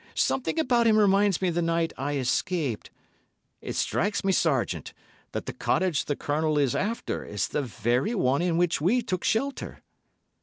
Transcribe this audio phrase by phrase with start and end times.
[0.15, 2.95] Something about him reminds me of the night I escaped from
[3.61, 3.69] N——.
[3.69, 4.93] It strikes me, Sergeant,
[5.31, 9.23] that the cottage the Colonel is after is the very one in which we took
[9.23, 9.83] shelter."